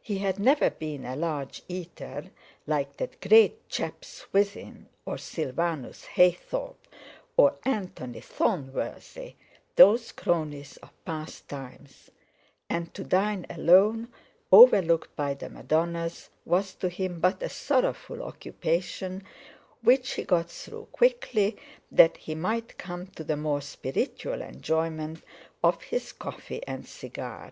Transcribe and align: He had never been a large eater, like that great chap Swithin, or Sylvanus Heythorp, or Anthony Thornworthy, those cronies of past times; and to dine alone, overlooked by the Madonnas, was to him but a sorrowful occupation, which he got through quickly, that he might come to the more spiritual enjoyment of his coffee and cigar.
He 0.00 0.18
had 0.18 0.38
never 0.38 0.70
been 0.70 1.04
a 1.04 1.16
large 1.16 1.64
eater, 1.66 2.30
like 2.68 2.98
that 2.98 3.20
great 3.20 3.68
chap 3.68 4.04
Swithin, 4.04 4.88
or 5.04 5.18
Sylvanus 5.18 6.04
Heythorp, 6.14 6.76
or 7.36 7.56
Anthony 7.64 8.20
Thornworthy, 8.20 9.34
those 9.74 10.12
cronies 10.12 10.76
of 10.76 10.90
past 11.04 11.48
times; 11.48 12.12
and 12.70 12.94
to 12.94 13.02
dine 13.02 13.44
alone, 13.50 14.06
overlooked 14.52 15.16
by 15.16 15.34
the 15.34 15.48
Madonnas, 15.50 16.28
was 16.44 16.72
to 16.76 16.88
him 16.88 17.18
but 17.18 17.42
a 17.42 17.48
sorrowful 17.48 18.22
occupation, 18.22 19.24
which 19.82 20.12
he 20.12 20.22
got 20.22 20.48
through 20.48 20.86
quickly, 20.92 21.56
that 21.90 22.16
he 22.18 22.36
might 22.36 22.78
come 22.78 23.08
to 23.08 23.24
the 23.24 23.36
more 23.36 23.60
spiritual 23.60 24.42
enjoyment 24.42 25.22
of 25.64 25.82
his 25.82 26.12
coffee 26.12 26.64
and 26.68 26.86
cigar. 26.86 27.50